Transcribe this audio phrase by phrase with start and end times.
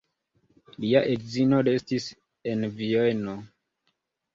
[0.85, 2.11] Lia edzino restis
[2.55, 3.41] en Vieno.